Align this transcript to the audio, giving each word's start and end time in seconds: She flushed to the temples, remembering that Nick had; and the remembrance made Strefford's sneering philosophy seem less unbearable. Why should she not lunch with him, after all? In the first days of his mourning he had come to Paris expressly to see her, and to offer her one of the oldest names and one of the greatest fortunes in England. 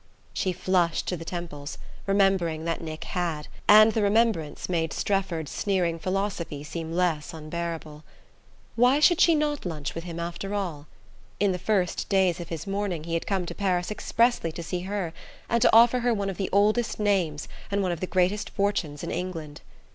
She 0.33 0.51
flushed 0.51 1.07
to 1.09 1.15
the 1.15 1.23
temples, 1.23 1.77
remembering 2.07 2.65
that 2.65 2.81
Nick 2.81 3.03
had; 3.03 3.47
and 3.67 3.91
the 3.91 4.01
remembrance 4.01 4.67
made 4.67 4.93
Strefford's 4.93 5.51
sneering 5.51 5.99
philosophy 5.99 6.63
seem 6.63 6.91
less 6.91 7.35
unbearable. 7.35 8.03
Why 8.75 8.99
should 8.99 9.21
she 9.21 9.35
not 9.35 9.63
lunch 9.63 9.93
with 9.93 10.05
him, 10.05 10.19
after 10.19 10.55
all? 10.55 10.87
In 11.39 11.51
the 11.51 11.59
first 11.59 12.09
days 12.09 12.39
of 12.39 12.49
his 12.49 12.65
mourning 12.65 13.03
he 13.03 13.13
had 13.13 13.27
come 13.27 13.45
to 13.45 13.53
Paris 13.53 13.91
expressly 13.91 14.51
to 14.53 14.63
see 14.63 14.79
her, 14.89 15.13
and 15.47 15.61
to 15.61 15.71
offer 15.71 15.99
her 15.99 16.15
one 16.15 16.31
of 16.31 16.37
the 16.37 16.49
oldest 16.51 16.99
names 16.99 17.47
and 17.69 17.83
one 17.83 17.91
of 17.91 17.99
the 17.99 18.07
greatest 18.07 18.49
fortunes 18.49 19.03
in 19.03 19.11
England. 19.11 19.61